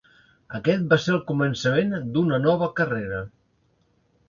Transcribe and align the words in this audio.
Aquest 0.59 0.87
va 0.93 0.97
ser 1.03 1.13
el 1.17 1.21
començament 1.33 1.95
d'una 2.17 2.41
nova 2.49 2.73
carrera. 2.83 3.23